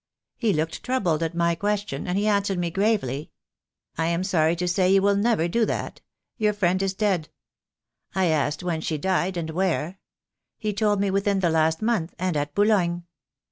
[0.35, 3.29] He looked troubled at my question, and he answered me gravely—
[3.99, 6.01] 'I am sorry to say you will never do that.
[6.39, 7.29] Your friend is dead.'
[8.15, 9.99] I asked when she died, and where?
[10.57, 13.03] He told me within the last month, and at Boulogne.